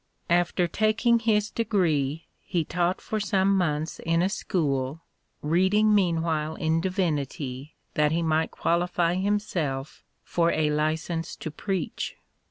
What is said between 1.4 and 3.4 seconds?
degree he taught for